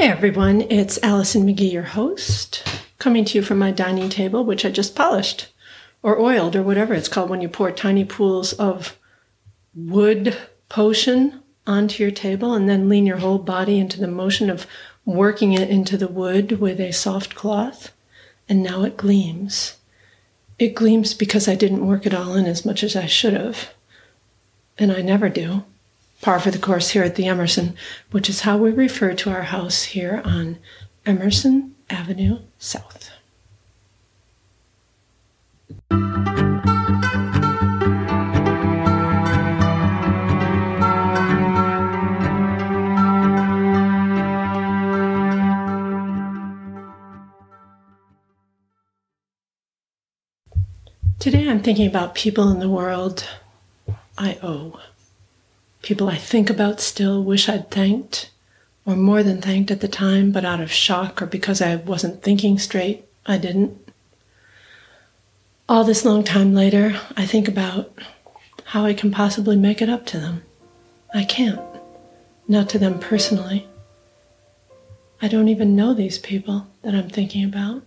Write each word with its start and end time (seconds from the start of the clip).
Hey 0.00 0.08
everyone, 0.08 0.62
it's 0.70 0.98
Alison 1.02 1.44
McGhee, 1.44 1.72
your 1.72 1.82
host, 1.82 2.66
coming 2.98 3.22
to 3.26 3.36
you 3.36 3.42
from 3.42 3.58
my 3.58 3.70
dining 3.70 4.08
table, 4.08 4.46
which 4.46 4.64
I 4.64 4.70
just 4.70 4.96
polished 4.96 5.52
or 6.02 6.18
oiled 6.18 6.56
or 6.56 6.62
whatever 6.62 6.94
it's 6.94 7.06
called 7.06 7.28
when 7.28 7.42
you 7.42 7.50
pour 7.50 7.70
tiny 7.70 8.06
pools 8.06 8.54
of 8.54 8.98
wood 9.74 10.34
potion 10.70 11.42
onto 11.66 12.02
your 12.02 12.10
table 12.12 12.54
and 12.54 12.66
then 12.66 12.88
lean 12.88 13.04
your 13.04 13.18
whole 13.18 13.36
body 13.36 13.78
into 13.78 14.00
the 14.00 14.08
motion 14.08 14.48
of 14.48 14.66
working 15.04 15.52
it 15.52 15.68
into 15.68 15.98
the 15.98 16.08
wood 16.08 16.52
with 16.60 16.80
a 16.80 16.92
soft 16.92 17.34
cloth. 17.34 17.92
And 18.48 18.62
now 18.62 18.84
it 18.84 18.96
gleams. 18.96 19.76
It 20.58 20.74
gleams 20.74 21.12
because 21.12 21.46
I 21.46 21.54
didn't 21.54 21.86
work 21.86 22.06
it 22.06 22.14
all 22.14 22.36
in 22.36 22.46
as 22.46 22.64
much 22.64 22.82
as 22.82 22.96
I 22.96 23.04
should 23.04 23.34
have. 23.34 23.74
And 24.78 24.90
I 24.90 25.02
never 25.02 25.28
do 25.28 25.64
par 26.20 26.38
for 26.38 26.50
the 26.50 26.58
course 26.58 26.90
here 26.90 27.02
at 27.02 27.14
the 27.14 27.26
Emerson, 27.26 27.74
which 28.10 28.28
is 28.28 28.42
how 28.42 28.56
we 28.56 28.70
refer 28.70 29.14
to 29.14 29.30
our 29.30 29.42
house 29.42 29.84
here 29.84 30.20
on 30.24 30.58
Emerson 31.06 31.74
Avenue 31.88 32.40
South. 32.58 33.10
Today 51.18 51.50
I'm 51.50 51.60
thinking 51.60 51.86
about 51.86 52.14
people 52.14 52.50
in 52.50 52.60
the 52.60 52.68
world 52.68 53.28
I 54.16 54.38
owe 54.42 54.80
people 55.82 56.08
I 56.08 56.16
think 56.16 56.50
about 56.50 56.80
still, 56.80 57.22
wish 57.22 57.48
I'd 57.48 57.70
thanked, 57.70 58.30
or 58.84 58.96
more 58.96 59.22
than 59.22 59.40
thanked 59.40 59.70
at 59.70 59.80
the 59.80 59.88
time, 59.88 60.32
but 60.32 60.44
out 60.44 60.60
of 60.60 60.72
shock 60.72 61.22
or 61.22 61.26
because 61.26 61.62
I 61.62 61.76
wasn't 61.76 62.22
thinking 62.22 62.58
straight, 62.58 63.06
I 63.26 63.38
didn't. 63.38 63.76
All 65.68 65.84
this 65.84 66.04
long 66.04 66.24
time 66.24 66.54
later, 66.54 67.00
I 67.16 67.26
think 67.26 67.46
about 67.46 67.92
how 68.64 68.84
I 68.84 68.94
can 68.94 69.10
possibly 69.10 69.56
make 69.56 69.80
it 69.80 69.88
up 69.88 70.06
to 70.06 70.18
them. 70.18 70.42
I 71.14 71.24
can't. 71.24 71.60
Not 72.48 72.68
to 72.70 72.78
them 72.78 72.98
personally. 72.98 73.68
I 75.22 75.28
don't 75.28 75.48
even 75.48 75.76
know 75.76 75.94
these 75.94 76.18
people 76.18 76.66
that 76.82 76.94
I'm 76.94 77.08
thinking 77.08 77.44
about. 77.44 77.82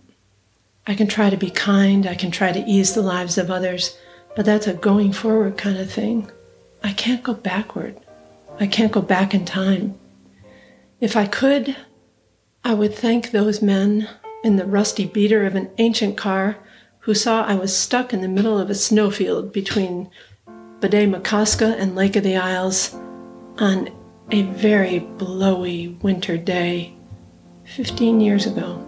I 0.86 0.94
can 0.94 1.08
try 1.08 1.30
to 1.30 1.36
be 1.36 1.50
kind, 1.50 2.06
I 2.06 2.14
can 2.14 2.30
try 2.30 2.52
to 2.52 2.64
ease 2.64 2.94
the 2.94 3.02
lives 3.02 3.38
of 3.38 3.50
others, 3.50 3.96
but 4.36 4.44
that's 4.44 4.66
a 4.66 4.74
going 4.74 5.12
forward 5.12 5.56
kind 5.56 5.78
of 5.78 5.90
thing. 5.90 6.30
I 6.84 6.92
can't 6.92 7.22
go 7.22 7.32
backward. 7.32 7.98
I 8.60 8.66
can't 8.66 8.92
go 8.92 9.00
back 9.00 9.32
in 9.32 9.46
time. 9.46 9.98
If 11.00 11.16
I 11.16 11.26
could, 11.26 11.74
I 12.62 12.74
would 12.74 12.94
thank 12.94 13.30
those 13.30 13.62
men 13.62 14.06
in 14.44 14.56
the 14.56 14.66
rusty 14.66 15.06
beater 15.06 15.46
of 15.46 15.56
an 15.56 15.70
ancient 15.78 16.18
car 16.18 16.58
who 17.00 17.14
saw 17.14 17.42
I 17.42 17.54
was 17.54 17.74
stuck 17.74 18.12
in 18.12 18.20
the 18.20 18.28
middle 18.28 18.58
of 18.58 18.68
a 18.68 18.74
snowfield 18.74 19.50
between 19.50 20.10
Bde 20.80 21.10
Maka 21.10 21.46
Ska 21.46 21.74
and 21.78 21.96
Lake 21.96 22.16
of 22.16 22.22
the 22.22 22.36
Isles 22.36 22.94
on 23.58 23.88
a 24.30 24.42
very 24.42 24.98
blowy 24.98 25.88
winter 26.02 26.36
day 26.36 26.94
15 27.64 28.20
years 28.20 28.44
ago. 28.44 28.86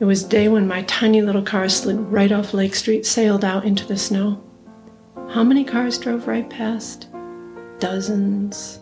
It 0.00 0.06
was 0.06 0.24
day 0.24 0.48
when 0.48 0.66
my 0.66 0.82
tiny 0.82 1.20
little 1.20 1.42
car 1.42 1.68
slid 1.68 1.98
right 1.98 2.32
off 2.32 2.54
Lake 2.54 2.74
Street, 2.74 3.04
sailed 3.04 3.44
out 3.44 3.66
into 3.66 3.86
the 3.86 3.98
snow. 3.98 4.45
How 5.36 5.44
many 5.44 5.64
cars 5.64 5.98
drove 5.98 6.26
right 6.26 6.48
past? 6.48 7.08
Dozens. 7.78 8.80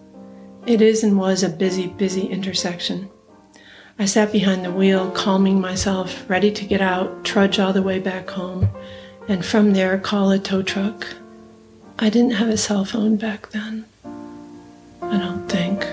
It 0.69 0.81
is 0.81 1.03
and 1.03 1.19
was 1.19 1.43
a 1.43 1.49
busy, 1.49 1.89
busy 1.89 2.27
intersection. 2.29 3.11
I 3.99 4.05
sat 4.05 4.31
behind 4.31 4.65
the 4.65 4.71
wheel, 4.71 5.11
calming 5.11 5.61
myself, 5.61 6.31
ready 6.31 6.53
to 6.53 6.65
get 6.65 6.81
out, 6.81 7.25
trudge 7.25 7.59
all 7.59 7.73
the 7.73 7.83
way 7.83 7.99
back 7.99 8.31
home, 8.31 8.69
and 9.27 9.45
from 9.45 9.73
there 9.73 9.99
call 9.99 10.31
a 10.31 10.39
tow 10.39 10.63
truck. 10.63 11.09
I 11.98 12.09
didn't 12.09 12.35
have 12.35 12.51
a 12.51 12.57
cell 12.57 12.85
phone 12.85 13.17
back 13.17 13.51
then. 13.51 13.85
I 15.03 15.19
don't 15.19 15.48
think. 15.48 15.85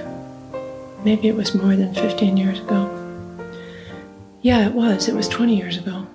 Maybe 1.03 1.27
it 1.27 1.35
was 1.35 1.55
more 1.55 1.75
than 1.75 1.95
15 1.95 2.37
years 2.37 2.59
ago. 2.59 2.87
Yeah, 4.43 4.67
it 4.67 4.73
was. 4.73 5.07
It 5.07 5.15
was 5.15 5.27
20 5.27 5.57
years 5.57 5.77
ago. 5.77 6.05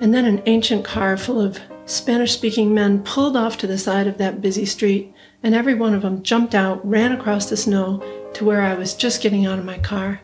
And 0.00 0.14
then 0.14 0.24
an 0.24 0.40
ancient 0.46 0.84
car 0.84 1.16
full 1.16 1.40
of 1.40 1.58
Spanish 1.86 2.32
speaking 2.32 2.74
men 2.74 3.00
pulled 3.04 3.36
off 3.36 3.56
to 3.58 3.66
the 3.68 3.78
side 3.78 4.08
of 4.08 4.18
that 4.18 4.40
busy 4.40 4.66
street, 4.66 5.14
and 5.42 5.54
every 5.54 5.74
one 5.74 5.94
of 5.94 6.02
them 6.02 6.22
jumped 6.22 6.52
out, 6.52 6.84
ran 6.86 7.12
across 7.12 7.48
the 7.48 7.56
snow 7.56 8.02
to 8.34 8.44
where 8.44 8.62
I 8.62 8.74
was 8.74 8.92
just 8.92 9.22
getting 9.22 9.46
out 9.46 9.60
of 9.60 9.64
my 9.64 9.78
car. 9.78 10.20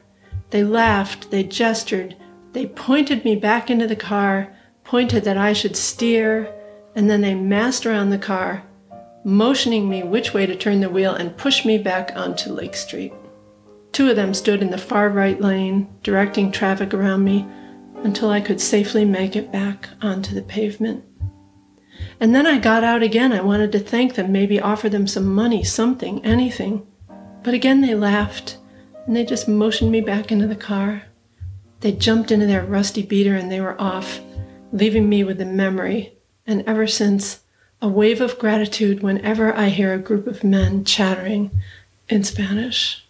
They 0.50 0.64
laughed, 0.64 1.30
they 1.30 1.44
gestured, 1.44 2.16
they 2.52 2.66
pointed 2.66 3.24
me 3.24 3.36
back 3.36 3.70
into 3.70 3.86
the 3.86 3.96
car, 3.96 4.52
pointed 4.82 5.22
that 5.22 5.38
I 5.38 5.52
should 5.52 5.76
steer, 5.76 6.52
and 6.96 7.08
then 7.08 7.20
they 7.20 7.34
massed 7.34 7.86
around 7.86 8.10
the 8.10 8.18
car, 8.18 8.64
motioning 9.24 9.88
me 9.88 10.02
which 10.02 10.34
way 10.34 10.46
to 10.46 10.56
turn 10.56 10.80
the 10.80 10.90
wheel 10.90 11.14
and 11.14 11.36
push 11.36 11.64
me 11.64 11.78
back 11.78 12.10
onto 12.16 12.52
Lake 12.52 12.74
Street. 12.74 13.12
Two 13.92 14.10
of 14.10 14.16
them 14.16 14.34
stood 14.34 14.62
in 14.62 14.70
the 14.70 14.78
far 14.78 15.08
right 15.10 15.40
lane, 15.40 15.88
directing 16.02 16.50
traffic 16.50 16.92
around 16.92 17.22
me 17.22 17.46
until 18.02 18.30
I 18.30 18.40
could 18.40 18.60
safely 18.60 19.04
make 19.04 19.36
it 19.36 19.52
back 19.52 19.88
onto 20.02 20.34
the 20.34 20.42
pavement. 20.42 21.04
And 22.20 22.34
then 22.34 22.46
I 22.46 22.58
got 22.58 22.84
out 22.84 23.02
again. 23.02 23.32
I 23.32 23.40
wanted 23.40 23.72
to 23.72 23.78
thank 23.78 24.14
them, 24.14 24.32
maybe 24.32 24.60
offer 24.60 24.88
them 24.88 25.06
some 25.06 25.26
money, 25.26 25.64
something, 25.64 26.24
anything. 26.24 26.86
But 27.42 27.54
again 27.54 27.80
they 27.80 27.94
laughed 27.94 28.58
and 29.06 29.16
they 29.16 29.24
just 29.24 29.48
motioned 29.48 29.90
me 29.90 30.00
back 30.00 30.30
into 30.30 30.46
the 30.46 30.56
car. 30.56 31.04
They 31.80 31.92
jumped 31.92 32.30
into 32.30 32.46
their 32.46 32.64
rusty 32.64 33.02
beater 33.02 33.34
and 33.34 33.50
they 33.50 33.60
were 33.60 33.80
off, 33.80 34.20
leaving 34.72 35.08
me 35.08 35.24
with 35.24 35.38
the 35.38 35.44
memory. 35.44 36.14
And 36.46 36.62
ever 36.66 36.86
since, 36.86 37.40
a 37.80 37.88
wave 37.88 38.20
of 38.20 38.38
gratitude 38.38 39.02
whenever 39.02 39.52
I 39.52 39.68
hear 39.68 39.92
a 39.92 39.98
group 39.98 40.28
of 40.28 40.44
men 40.44 40.84
chattering 40.84 41.50
in 42.08 42.22
Spanish. 42.22 43.04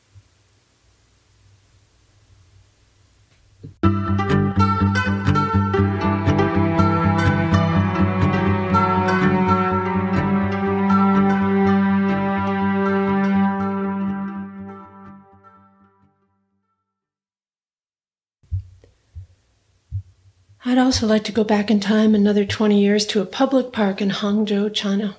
I'd 20.65 20.79
also 20.79 21.09
like 21.09 21.25
to 21.25 21.33
go 21.33 21.43
back 21.43 21.73
in 21.73 21.81
time 21.81 22.15
another 22.15 22.45
20 22.45 22.81
years 22.81 23.05
to 23.07 23.21
a 23.21 23.27
public 23.27 23.73
park 23.73 24.01
in 24.01 24.11
Hangzhou, 24.11 24.73
China. 24.73 25.17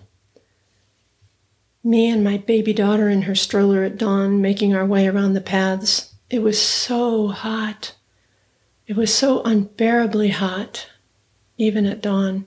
Me 1.83 2.09
and 2.09 2.23
my 2.23 2.37
baby 2.37 2.71
daughter 2.71 3.09
in 3.09 3.23
her 3.23 3.35
stroller 3.35 3.83
at 3.83 3.97
dawn 3.97 4.41
making 4.41 4.73
our 4.73 4.85
way 4.85 5.05
around 5.05 5.33
the 5.33 5.41
paths. 5.41 6.13
It 6.29 6.39
was 6.39 6.61
so 6.61 7.27
hot. 7.27 7.93
It 8.87 8.95
was 8.95 9.13
so 9.13 9.43
unbearably 9.43 10.29
hot, 10.29 10.89
even 11.57 11.85
at 11.85 12.01
dawn. 12.01 12.45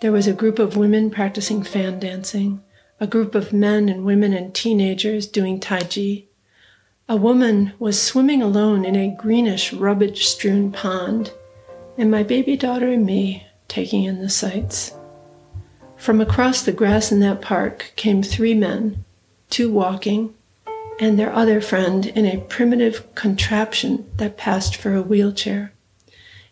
There 0.00 0.12
was 0.12 0.28
a 0.28 0.32
group 0.32 0.60
of 0.60 0.76
women 0.76 1.10
practicing 1.10 1.64
fan 1.64 1.98
dancing, 1.98 2.62
a 3.00 3.06
group 3.08 3.34
of 3.34 3.52
men 3.52 3.88
and 3.88 4.04
women 4.04 4.32
and 4.32 4.54
teenagers 4.54 5.26
doing 5.26 5.58
Tai 5.58 5.80
Chi. 5.80 6.24
A 7.08 7.16
woman 7.16 7.72
was 7.80 8.00
swimming 8.00 8.42
alone 8.42 8.84
in 8.84 8.94
a 8.94 9.12
greenish, 9.12 9.72
rubbish 9.72 10.28
strewn 10.28 10.70
pond 10.70 11.32
and 11.98 12.10
my 12.10 12.22
baby 12.22 12.56
daughter 12.56 12.88
and 12.88 13.04
me 13.04 13.46
taking 13.66 14.04
in 14.04 14.20
the 14.20 14.30
sights. 14.30 14.94
From 15.96 16.20
across 16.20 16.62
the 16.62 16.72
grass 16.72 17.10
in 17.10 17.20
that 17.20 17.42
park 17.42 17.92
came 17.96 18.22
three 18.22 18.54
men, 18.54 19.04
two 19.50 19.70
walking, 19.70 20.32
and 21.00 21.18
their 21.18 21.32
other 21.32 21.60
friend 21.60 22.06
in 22.06 22.24
a 22.24 22.40
primitive 22.42 23.14
contraption 23.14 24.08
that 24.16 24.36
passed 24.36 24.76
for 24.76 24.94
a 24.94 25.02
wheelchair. 25.02 25.72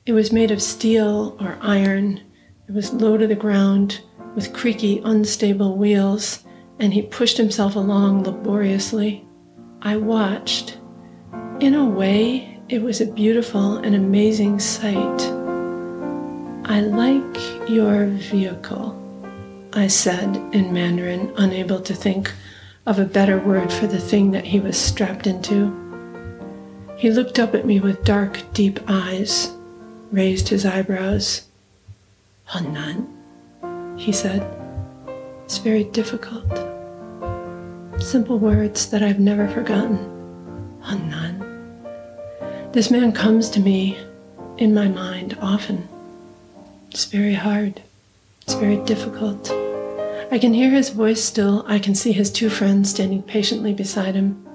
It 0.04 0.12
was 0.12 0.32
made 0.32 0.50
of 0.50 0.62
steel 0.62 1.36
or 1.40 1.58
iron. 1.60 2.20
It 2.68 2.72
was 2.72 2.92
low 2.92 3.16
to 3.16 3.26
the 3.26 3.34
ground 3.34 4.00
with 4.34 4.52
creaky, 4.52 5.00
unstable 5.04 5.76
wheels, 5.76 6.44
and 6.78 6.92
he 6.92 7.02
pushed 7.02 7.36
himself 7.36 7.74
along 7.74 8.24
laboriously. 8.24 9.26
I 9.82 9.96
watched. 9.96 10.78
In 11.60 11.74
a 11.74 11.84
way, 11.84 12.55
it 12.68 12.82
was 12.82 13.00
a 13.00 13.06
beautiful 13.06 13.76
and 13.78 13.94
amazing 13.94 14.58
sight. 14.58 15.22
I 16.68 16.80
like 16.80 17.68
your 17.70 18.06
vehicle, 18.06 19.00
I 19.72 19.86
said 19.86 20.36
in 20.52 20.72
Mandarin, 20.72 21.32
unable 21.36 21.80
to 21.80 21.94
think 21.94 22.32
of 22.84 22.98
a 22.98 23.04
better 23.04 23.38
word 23.38 23.72
for 23.72 23.86
the 23.86 24.00
thing 24.00 24.32
that 24.32 24.44
he 24.44 24.58
was 24.58 24.76
strapped 24.76 25.28
into. 25.28 25.70
He 26.96 27.10
looked 27.10 27.38
up 27.38 27.54
at 27.54 27.66
me 27.66 27.78
with 27.78 28.04
dark, 28.04 28.42
deep 28.52 28.80
eyes, 28.88 29.52
raised 30.10 30.48
his 30.48 30.66
eyebrows. 30.66 31.46
Hannan, 32.46 33.96
he 33.96 34.10
said. 34.10 34.42
It's 35.44 35.58
very 35.58 35.84
difficult. 35.84 36.50
Simple 38.02 38.40
words 38.40 38.90
that 38.90 39.04
I've 39.04 39.20
never 39.20 39.46
forgotten. 39.46 40.80
Hannan. 40.82 41.45
This 42.76 42.90
man 42.90 43.12
comes 43.12 43.48
to 43.52 43.60
me 43.60 43.96
in 44.58 44.74
my 44.74 44.86
mind 44.86 45.38
often. 45.40 45.88
It's 46.90 47.06
very 47.06 47.32
hard. 47.32 47.80
It's 48.42 48.52
very 48.52 48.76
difficult. 48.84 49.50
I 50.30 50.38
can 50.38 50.52
hear 50.52 50.68
his 50.68 50.90
voice 50.90 51.24
still. 51.24 51.64
I 51.66 51.78
can 51.78 51.94
see 51.94 52.12
his 52.12 52.30
two 52.30 52.50
friends 52.50 52.90
standing 52.90 53.22
patiently 53.22 53.72
beside 53.72 54.14
him. 54.14 54.46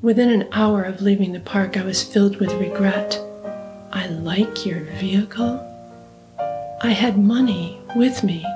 Within 0.00 0.30
an 0.30 0.48
hour 0.52 0.82
of 0.82 1.02
leaving 1.02 1.34
the 1.34 1.40
park, 1.40 1.76
I 1.76 1.84
was 1.84 2.02
filled 2.02 2.36
with 2.36 2.54
regret. 2.54 3.20
I 3.92 4.06
like 4.06 4.64
your 4.64 4.80
vehicle. 4.98 5.60
I 6.80 6.88
had 6.88 7.18
money 7.18 7.78
with 7.94 8.24
me, 8.24 8.46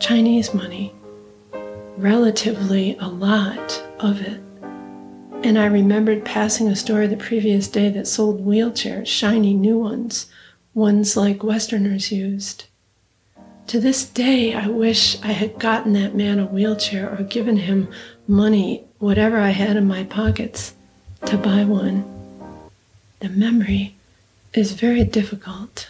Chinese 0.00 0.54
money, 0.54 0.94
relatively 1.98 2.96
a 3.00 3.06
lot 3.06 3.82
of 3.98 4.22
it. 4.22 4.40
And 5.42 5.58
I 5.58 5.66
remembered 5.66 6.24
passing 6.24 6.68
a 6.68 6.76
store 6.76 7.06
the 7.06 7.16
previous 7.16 7.66
day 7.66 7.88
that 7.88 8.06
sold 8.06 8.44
wheelchairs, 8.44 9.06
shiny 9.06 9.54
new 9.54 9.78
ones, 9.78 10.26
ones 10.74 11.16
like 11.16 11.42
Westerners 11.42 12.12
used. 12.12 12.66
To 13.68 13.80
this 13.80 14.04
day, 14.04 14.52
I 14.52 14.66
wish 14.68 15.20
I 15.22 15.32
had 15.32 15.58
gotten 15.58 15.94
that 15.94 16.14
man 16.14 16.38
a 16.38 16.46
wheelchair 16.46 17.10
or 17.10 17.22
given 17.22 17.56
him 17.56 17.88
money, 18.28 18.84
whatever 18.98 19.38
I 19.38 19.50
had 19.50 19.76
in 19.76 19.86
my 19.88 20.04
pockets, 20.04 20.74
to 21.24 21.38
buy 21.38 21.64
one. 21.64 22.04
The 23.20 23.30
memory 23.30 23.94
is 24.52 24.72
very 24.72 25.04
difficult. 25.04 25.88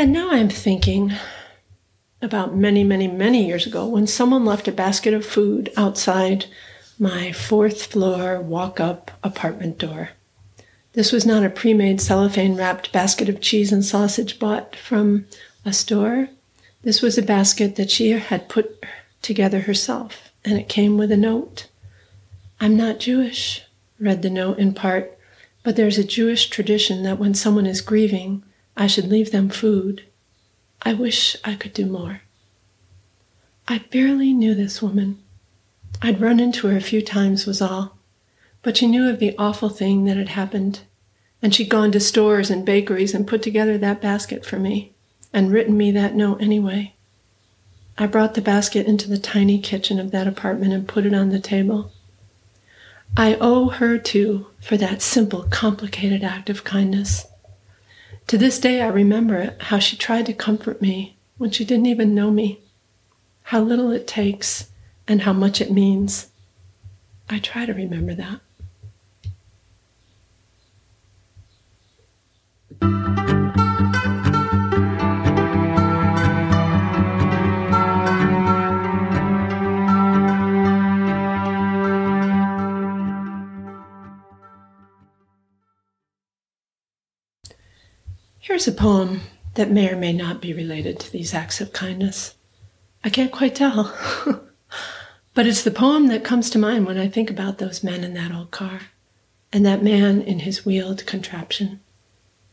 And 0.00 0.14
now 0.14 0.30
I'm 0.30 0.48
thinking 0.48 1.12
about 2.22 2.56
many, 2.56 2.82
many, 2.82 3.06
many 3.06 3.46
years 3.46 3.66
ago 3.66 3.86
when 3.86 4.06
someone 4.06 4.46
left 4.46 4.66
a 4.66 4.72
basket 4.72 5.12
of 5.12 5.26
food 5.26 5.70
outside 5.76 6.46
my 6.98 7.32
fourth 7.32 7.84
floor 7.84 8.40
walk 8.40 8.80
up 8.80 9.10
apartment 9.22 9.76
door. 9.76 10.12
This 10.94 11.12
was 11.12 11.26
not 11.26 11.44
a 11.44 11.50
pre 11.50 11.74
made 11.74 12.00
cellophane 12.00 12.56
wrapped 12.56 12.92
basket 12.92 13.28
of 13.28 13.42
cheese 13.42 13.72
and 13.72 13.84
sausage 13.84 14.38
bought 14.38 14.74
from 14.74 15.26
a 15.66 15.72
store. 15.74 16.30
This 16.80 17.02
was 17.02 17.18
a 17.18 17.22
basket 17.22 17.76
that 17.76 17.90
she 17.90 18.12
had 18.12 18.48
put 18.48 18.82
together 19.20 19.60
herself, 19.60 20.32
and 20.46 20.58
it 20.58 20.70
came 20.70 20.96
with 20.96 21.12
a 21.12 21.16
note. 21.18 21.68
I'm 22.58 22.74
not 22.74 23.00
Jewish, 23.00 23.66
read 23.98 24.22
the 24.22 24.30
note 24.30 24.58
in 24.58 24.72
part, 24.72 25.18
but 25.62 25.76
there's 25.76 25.98
a 25.98 26.04
Jewish 26.04 26.48
tradition 26.48 27.02
that 27.02 27.18
when 27.18 27.34
someone 27.34 27.66
is 27.66 27.82
grieving, 27.82 28.44
I 28.80 28.86
should 28.86 29.10
leave 29.10 29.30
them 29.30 29.50
food. 29.50 30.04
I 30.80 30.94
wish 30.94 31.36
I 31.44 31.54
could 31.54 31.74
do 31.74 31.84
more. 31.84 32.22
I 33.68 33.84
barely 33.90 34.32
knew 34.32 34.54
this 34.54 34.80
woman. 34.80 35.18
I'd 36.00 36.22
run 36.22 36.40
into 36.40 36.66
her 36.66 36.78
a 36.78 36.80
few 36.80 37.02
times, 37.02 37.44
was 37.44 37.60
all. 37.60 37.98
But 38.62 38.78
she 38.78 38.86
knew 38.86 39.06
of 39.06 39.18
the 39.18 39.36
awful 39.36 39.68
thing 39.68 40.06
that 40.06 40.16
had 40.16 40.30
happened, 40.30 40.80
and 41.42 41.54
she'd 41.54 41.68
gone 41.68 41.92
to 41.92 42.00
stores 42.00 42.48
and 42.48 42.64
bakeries 42.64 43.12
and 43.12 43.28
put 43.28 43.42
together 43.42 43.76
that 43.76 44.00
basket 44.00 44.46
for 44.46 44.58
me, 44.58 44.94
and 45.30 45.52
written 45.52 45.76
me 45.76 45.90
that 45.90 46.14
note 46.14 46.40
anyway. 46.40 46.94
I 47.98 48.06
brought 48.06 48.32
the 48.32 48.40
basket 48.40 48.86
into 48.86 49.10
the 49.10 49.18
tiny 49.18 49.58
kitchen 49.58 50.00
of 50.00 50.10
that 50.12 50.26
apartment 50.26 50.72
and 50.72 50.88
put 50.88 51.04
it 51.04 51.12
on 51.12 51.28
the 51.28 51.38
table. 51.38 51.92
I 53.14 53.36
owe 53.42 53.68
her, 53.68 53.98
too, 53.98 54.46
for 54.58 54.78
that 54.78 55.02
simple, 55.02 55.42
complicated 55.50 56.24
act 56.24 56.48
of 56.48 56.64
kindness. 56.64 57.26
To 58.30 58.38
this 58.38 58.60
day, 58.60 58.80
I 58.80 58.86
remember 58.86 59.56
how 59.58 59.80
she 59.80 59.96
tried 59.96 60.26
to 60.26 60.32
comfort 60.32 60.80
me 60.80 61.16
when 61.36 61.50
she 61.50 61.64
didn't 61.64 61.86
even 61.86 62.14
know 62.14 62.30
me, 62.30 62.60
how 63.42 63.60
little 63.60 63.90
it 63.90 64.06
takes 64.06 64.70
and 65.08 65.22
how 65.22 65.32
much 65.32 65.60
it 65.60 65.72
means. 65.72 66.28
I 67.28 67.40
try 67.40 67.66
to 67.66 67.74
remember 67.74 68.14
that. 68.14 68.38
Here's 88.60 88.68
a 88.68 88.72
poem 88.72 89.22
that 89.54 89.70
may 89.70 89.88
or 89.88 89.96
may 89.96 90.12
not 90.12 90.42
be 90.42 90.52
related 90.52 91.00
to 91.00 91.10
these 91.10 91.32
acts 91.32 91.62
of 91.62 91.72
kindness. 91.72 92.34
I 93.02 93.08
can't 93.08 93.32
quite 93.32 93.54
tell. 93.54 93.96
but 95.34 95.46
it's 95.46 95.62
the 95.62 95.70
poem 95.70 96.08
that 96.08 96.24
comes 96.24 96.50
to 96.50 96.58
mind 96.58 96.84
when 96.84 96.98
I 96.98 97.08
think 97.08 97.30
about 97.30 97.56
those 97.56 97.82
men 97.82 98.04
in 98.04 98.12
that 98.12 98.34
old 98.34 98.50
car, 98.50 98.82
and 99.50 99.64
that 99.64 99.82
man 99.82 100.20
in 100.20 100.40
his 100.40 100.66
wheeled 100.66 101.06
contraption, 101.06 101.80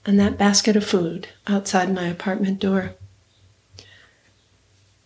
and 0.06 0.18
that 0.18 0.38
basket 0.38 0.77
of 0.77 0.86
food 0.86 1.27
outside 1.45 1.94
my 1.94 2.07
apartment 2.07 2.60
door. 2.60 2.94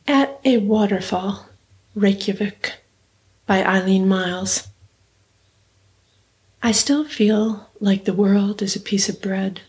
At 0.07 0.39
a 0.45 0.57
Waterfall, 0.57 1.50
Reykjavik, 1.95 2.75
by 3.47 3.63
Eileen 3.63 4.07
Myles. 4.07 4.68
I 6.62 6.71
still 6.71 7.06
feel 7.06 7.71
like 7.80 8.06
the 8.06 8.13
world 8.13 8.62
is 8.62 8.75
a 8.75 8.80
piece 8.80 9.09
of 9.09 9.19
bread 9.19 9.62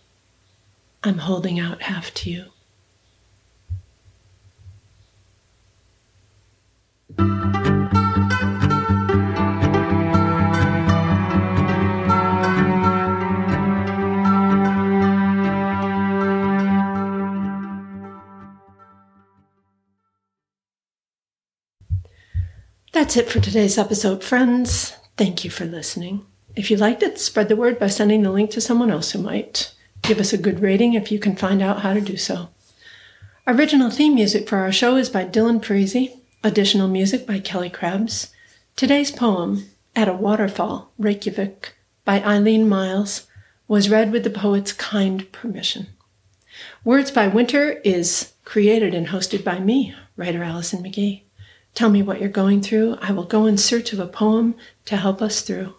I'm 1.04 1.18
holding 1.18 1.58
out 1.58 1.82
half 1.82 2.14
to 2.14 2.30
you. 2.30 2.44
That's 22.92 23.16
it 23.16 23.28
for 23.28 23.40
today's 23.40 23.76
episode, 23.76 24.22
friends. 24.22 24.96
Thank 25.16 25.42
you 25.42 25.50
for 25.50 25.64
listening. 25.64 26.24
If 26.54 26.70
you 26.70 26.76
liked 26.76 27.02
it, 27.02 27.18
spread 27.18 27.48
the 27.48 27.56
word 27.56 27.80
by 27.80 27.88
sending 27.88 28.22
the 28.22 28.30
link 28.30 28.50
to 28.52 28.60
someone 28.60 28.90
else 28.90 29.10
who 29.10 29.18
might. 29.18 29.72
Give 30.02 30.18
us 30.18 30.32
a 30.32 30.38
good 30.38 30.60
rating 30.60 30.94
if 30.94 31.12
you 31.12 31.20
can 31.20 31.36
find 31.36 31.62
out 31.62 31.82
how 31.82 31.94
to 31.94 32.00
do 32.00 32.16
so. 32.16 32.48
Original 33.46 33.88
theme 33.88 34.16
music 34.16 34.48
for 34.48 34.58
our 34.58 34.72
show 34.72 34.96
is 34.96 35.08
by 35.08 35.24
Dylan 35.24 35.62
Parisi. 35.62 36.18
Additional 36.42 36.88
music 36.88 37.24
by 37.24 37.38
Kelly 37.38 37.70
Krebs. 37.70 38.32
Today's 38.74 39.12
poem, 39.12 39.70
At 39.94 40.08
a 40.08 40.12
Waterfall, 40.12 40.90
Reykjavik, 40.98 41.76
by 42.04 42.20
Eileen 42.20 42.68
Myles, 42.68 43.28
was 43.68 43.88
read 43.88 44.10
with 44.10 44.24
the 44.24 44.30
poet's 44.30 44.72
kind 44.72 45.30
permission. 45.30 45.86
Words 46.84 47.12
by 47.12 47.28
Winter 47.28 47.80
is 47.84 48.32
created 48.44 48.94
and 48.94 49.08
hosted 49.08 49.44
by 49.44 49.60
me, 49.60 49.94
writer 50.16 50.42
Alison 50.42 50.82
McGhee. 50.82 51.22
Tell 51.74 51.90
me 51.90 52.02
what 52.02 52.20
you're 52.20 52.28
going 52.28 52.60
through. 52.60 52.98
I 53.00 53.12
will 53.12 53.24
go 53.24 53.46
in 53.46 53.56
search 53.56 53.92
of 53.92 54.00
a 54.00 54.06
poem 54.08 54.56
to 54.86 54.96
help 54.96 55.22
us 55.22 55.42
through 55.42 55.74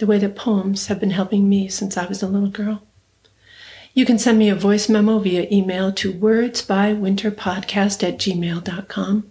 the 0.00 0.06
way 0.06 0.18
that 0.18 0.34
poems 0.34 0.88
have 0.88 0.98
been 0.98 1.10
helping 1.10 1.48
me 1.48 1.68
since 1.68 1.96
I 1.96 2.06
was 2.06 2.20
a 2.22 2.26
little 2.26 2.48
girl. 2.48 2.82
You 3.92 4.06
can 4.06 4.18
send 4.18 4.38
me 4.38 4.48
a 4.48 4.54
voice 4.54 4.88
memo 4.88 5.18
via 5.18 5.46
email 5.52 5.92
to 5.92 6.10
wordsbywinterpodcast 6.12 8.08
at 8.08 8.18
gmail.com 8.18 9.30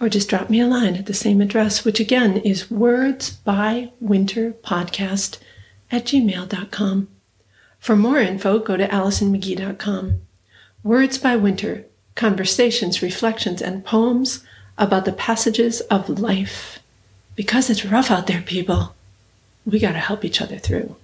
or 0.00 0.08
just 0.08 0.28
drop 0.28 0.50
me 0.50 0.58
a 0.60 0.66
line 0.66 0.96
at 0.96 1.06
the 1.06 1.14
same 1.14 1.40
address, 1.40 1.84
which 1.84 2.00
again 2.00 2.38
is 2.38 2.64
wordsbywinterpodcast 2.64 5.38
at 5.90 6.04
gmail.com. 6.04 7.08
For 7.78 7.96
more 7.96 8.18
info, 8.18 8.58
go 8.58 8.76
to 8.76 8.88
alisonmcghee.com. 8.88 10.20
Words 10.82 11.18
by 11.18 11.36
Winter, 11.36 11.84
conversations, 12.16 13.02
reflections, 13.02 13.62
and 13.62 13.84
poems 13.84 14.42
about 14.76 15.04
the 15.04 15.12
passages 15.12 15.80
of 15.82 16.08
life. 16.08 16.80
Because 17.36 17.70
it's 17.70 17.84
rough 17.84 18.10
out 18.10 18.26
there, 18.26 18.42
people 18.42 18.96
we 19.68 19.78
got 19.78 19.92
to 19.92 19.98
help 19.98 20.24
each 20.24 20.40
other 20.40 20.58
through. 20.58 20.96